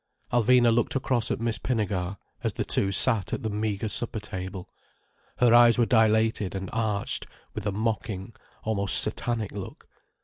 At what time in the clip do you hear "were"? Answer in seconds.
5.77-5.85